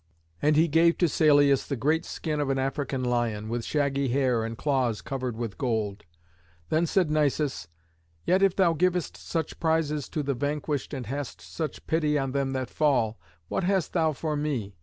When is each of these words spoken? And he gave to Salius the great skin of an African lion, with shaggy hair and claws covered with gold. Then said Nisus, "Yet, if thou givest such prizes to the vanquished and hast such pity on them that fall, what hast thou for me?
And 0.41 0.55
he 0.55 0.67
gave 0.67 0.97
to 0.97 1.07
Salius 1.07 1.67
the 1.67 1.75
great 1.75 2.05
skin 2.05 2.39
of 2.39 2.49
an 2.49 2.57
African 2.57 3.03
lion, 3.03 3.49
with 3.49 3.63
shaggy 3.63 4.07
hair 4.07 4.43
and 4.43 4.57
claws 4.57 4.99
covered 4.99 5.37
with 5.37 5.59
gold. 5.59 6.05
Then 6.69 6.87
said 6.87 7.11
Nisus, 7.11 7.67
"Yet, 8.25 8.41
if 8.41 8.55
thou 8.55 8.73
givest 8.73 9.15
such 9.15 9.59
prizes 9.59 10.09
to 10.09 10.23
the 10.23 10.33
vanquished 10.33 10.95
and 10.95 11.05
hast 11.05 11.39
such 11.39 11.85
pity 11.85 12.17
on 12.17 12.31
them 12.31 12.53
that 12.53 12.71
fall, 12.71 13.19
what 13.47 13.63
hast 13.63 13.93
thou 13.93 14.11
for 14.11 14.35
me? 14.35 14.75